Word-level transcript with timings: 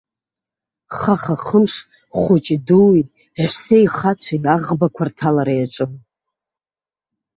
Хаха-хымш 0.97 1.73
хәыҷи-дуи 2.19 3.01
ҳәсеи-хацәеи 3.41 4.39
аӷбақәа 4.55 5.03
рҭалара 5.07 5.53
иаҿын. 5.57 5.91